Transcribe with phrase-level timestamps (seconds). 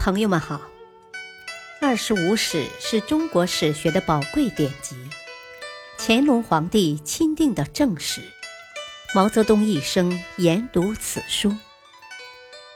[0.00, 0.56] 朋友们好，
[1.78, 4.96] 《二十五史》是中国史学的宝贵典籍，
[5.98, 8.22] 乾隆皇帝钦定的正史，
[9.14, 11.54] 毛泽东一生研读此书。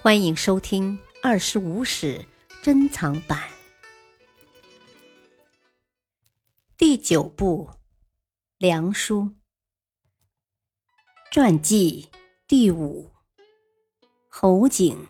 [0.00, 2.24] 欢迎收听《二十五史
[2.62, 3.38] 珍藏版》
[6.78, 7.68] 第九部
[8.56, 9.24] 《梁书》
[11.30, 12.08] 传记
[12.48, 13.12] 第五，
[14.30, 15.06] 侯景。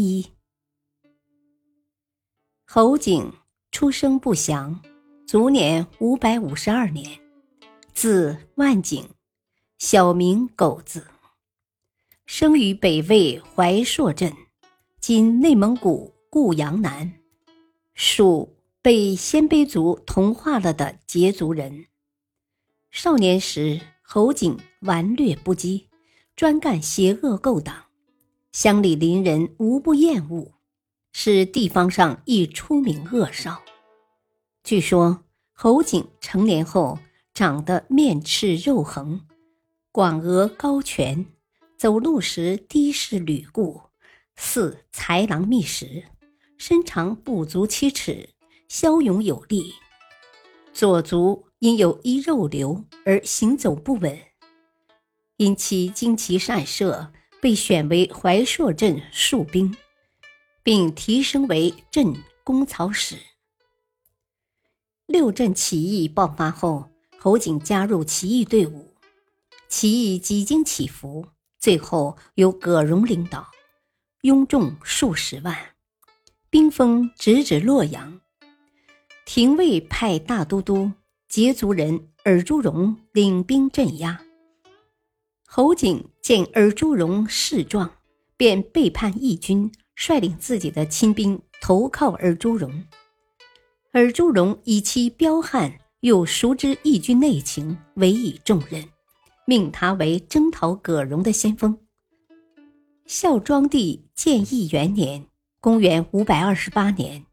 [0.00, 0.24] 一
[2.64, 3.32] 侯景
[3.72, 4.80] 出生不详，
[5.26, 7.18] 卒年五百五十二年，
[7.92, 9.08] 字万景，
[9.78, 11.08] 小名狗子，
[12.26, 14.32] 生于北魏怀朔镇
[15.02, 17.14] （今内蒙古固阳南），
[17.94, 21.86] 属被鲜卑族同化了的羯族人。
[22.92, 25.88] 少年时，侯景顽劣不羁，
[26.36, 27.87] 专干邪恶勾当。
[28.60, 30.50] 乡里邻人无不厌恶，
[31.12, 33.62] 是地方上一出名恶少。
[34.64, 36.98] 据说侯景成年后
[37.32, 39.20] 长得面赤肉横，
[39.92, 41.26] 广额高颧，
[41.76, 43.80] 走路时低视履固，
[44.34, 46.02] 似豺狼觅食，
[46.56, 48.30] 身长不足七尺，
[48.66, 49.72] 骁勇有力。
[50.72, 54.18] 左足因有一肉瘤而行走不稳，
[55.36, 57.12] 因其精奇善射。
[57.40, 59.76] 被选为怀朔镇戍兵，
[60.62, 62.14] 并提升为镇
[62.44, 63.16] 公曹使。
[65.06, 68.94] 六镇起义爆发后，侯景加入起义队伍，
[69.68, 71.26] 起义几经起伏，
[71.58, 73.46] 最后由葛荣领导，
[74.22, 75.56] 拥众数十万，
[76.50, 78.20] 兵锋直指洛阳。
[79.24, 80.92] 廷尉派大都督
[81.30, 84.22] 羯族人尔朱荣领兵镇压。
[85.50, 87.90] 侯景见尔朱荣势壮，
[88.36, 92.84] 便背叛义军，率领自己的亲兵投靠尔朱荣。
[93.92, 98.84] 尔朱荣以其彪悍，又熟知义军内情，委以重任，
[99.46, 101.78] 命他为征讨葛荣的先锋。
[103.06, 105.28] 孝庄帝建义元年
[105.62, 107.24] （公元528年），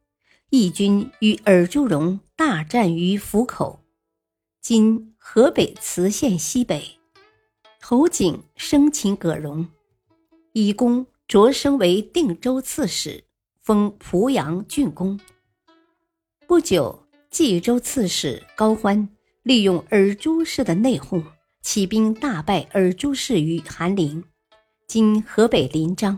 [0.50, 3.82] 义军与尔朱荣大战于府口
[4.62, 6.98] （今河北磁县西北）。
[7.88, 9.68] 侯景生擒葛荣，
[10.54, 13.26] 以功擢升为定州刺史，
[13.62, 15.20] 封濮阳郡公。
[16.48, 19.08] 不久，冀州刺史高欢
[19.44, 21.24] 利用尔朱氏的内讧，
[21.62, 24.24] 起兵大败尔朱氏于韩陵
[24.90, 26.18] （今河北临漳）。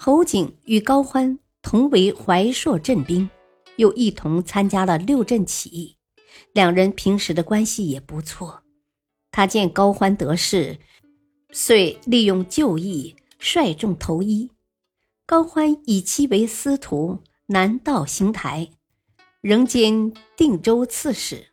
[0.00, 3.28] 侯景与高欢同为怀朔镇兵，
[3.76, 5.98] 又一同参加了六镇起义，
[6.54, 8.63] 两人平时的关系也不错。
[9.36, 10.78] 他见高欢得势，
[11.50, 14.48] 遂利用旧义率众投依。
[15.26, 18.70] 高欢以其为司徒，南道行台，
[19.40, 21.48] 仍兼定州刺史，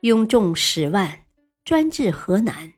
[0.00, 1.26] 拥众十万，
[1.66, 2.72] 专治河南。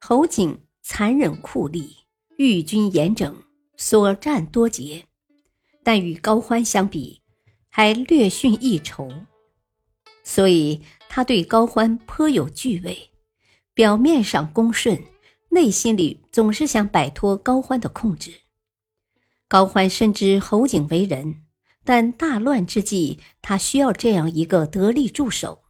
[0.00, 1.96] 侯景残忍酷吏，
[2.36, 3.42] 御军严整，
[3.76, 5.06] 所战多捷，
[5.82, 7.20] 但与高欢相比，
[7.68, 9.10] 还略逊一筹。
[10.22, 10.80] 所以
[11.16, 13.12] 他对高欢颇有惧畏，
[13.72, 15.00] 表面上恭顺，
[15.50, 18.40] 内心里总是想摆脱高欢的控制。
[19.46, 21.44] 高欢深知侯景为人，
[21.84, 25.62] 但大乱之际，他需要这样一个得力助手。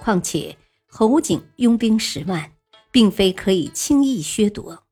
[0.00, 2.54] 况且侯景拥兵十万，
[2.90, 4.82] 并非可以轻易削夺。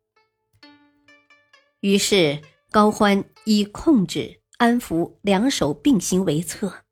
[1.81, 2.41] 于是
[2.71, 6.85] 高欢以控制、安抚两手并行为策。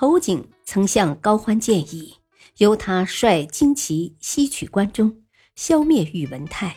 [0.00, 2.14] 侯景曾向高欢建议，
[2.56, 5.24] 由他率精骑西取关中，
[5.56, 6.74] 消灭宇文泰。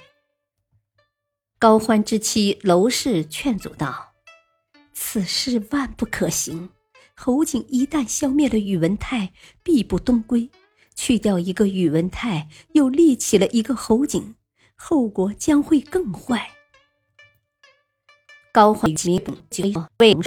[1.58, 4.12] 高欢之妻娄氏劝阻道
[4.92, 6.70] ：“此事万不可行。
[7.16, 9.32] 侯景一旦消灭了宇文泰，
[9.64, 10.50] 必不东归；
[10.94, 14.36] 去掉一个宇文泰，又立起了一个侯景，
[14.76, 16.52] 后果将会更坏。”
[18.52, 19.34] 高欢决定
[20.00, 20.24] 为吴。